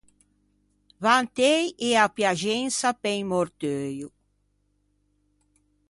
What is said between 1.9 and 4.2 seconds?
à Piaxensa pe un morteuio.